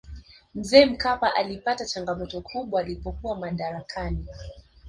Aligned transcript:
mzee 0.55 0.85
mkapa 0.85 1.35
alipata 1.35 1.85
changamoto 1.85 2.41
kubwa 2.41 2.81
alipokuwa 2.81 3.35
madarakani 3.37 4.25